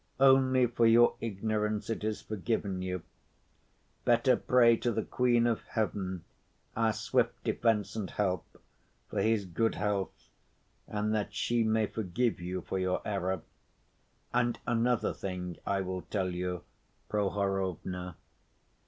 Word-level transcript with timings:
Only 0.19 0.65
for 0.65 0.87
your 0.87 1.15
ignorance 1.21 1.87
it 1.87 2.03
is 2.03 2.23
forgiven 2.23 2.81
you. 2.81 3.03
Better 4.03 4.35
pray 4.35 4.75
to 4.77 4.91
the 4.91 5.03
Queen 5.03 5.45
of 5.45 5.61
Heaven, 5.67 6.23
our 6.75 6.91
swift 6.91 7.43
defense 7.43 7.95
and 7.95 8.09
help, 8.09 8.59
for 9.11 9.21
his 9.21 9.45
good 9.45 9.75
health, 9.75 10.31
and 10.87 11.13
that 11.13 11.35
she 11.35 11.63
may 11.63 11.85
forgive 11.85 12.39
you 12.41 12.61
for 12.61 12.79
your 12.79 13.03
error. 13.05 13.43
And 14.33 14.57
another 14.65 15.13
thing 15.13 15.57
I 15.67 15.81
will 15.81 16.01
tell 16.01 16.33
you, 16.33 16.63
Prohorovna. 17.07 18.15